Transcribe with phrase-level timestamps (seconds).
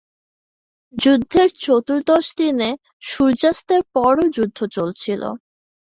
[0.93, 2.69] যুদ্ধের চতুর্দশ দিনে
[3.03, 5.21] সূর্যাস্তের পরও যুদ্ধ চলছিল।